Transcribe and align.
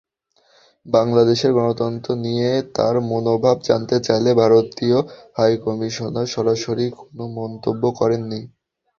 বাংলাদেশের 0.85 1.51
গণতন্ত্র 1.57 2.09
নিয়ে 2.25 2.49
তাঁর 2.75 2.95
মনোভাব 3.09 3.57
জানতে 3.67 3.95
চাইলে 4.03 4.31
ভারতীয় 4.41 4.97
হাইকমিশনার 5.37 6.27
সরাসরি 6.35 6.85
কোনো 6.99 7.23
মন্তব্য 7.37 7.83
করেননি। 7.99 8.41